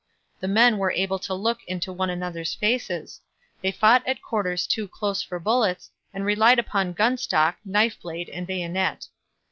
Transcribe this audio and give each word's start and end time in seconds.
The 0.39 0.47
men 0.47 0.79
were 0.79 0.89
able 0.91 1.19
to 1.19 1.33
look 1.35 1.59
into 1.67 1.93
one 1.93 2.09
another's 2.09 2.55
faces; 2.55 3.21
they 3.61 3.71
fought 3.71 4.01
at 4.07 4.19
quarters 4.23 4.65
too 4.65 4.87
close 4.87 5.21
for 5.21 5.39
bullets, 5.39 5.91
and 6.11 6.25
relied 6.25 6.57
upon 6.57 6.93
gun 6.93 7.17
stock, 7.17 7.59
knife 7.63 8.01
blade, 8.01 8.27
and 8.27 8.47
bayonet. 8.47 9.05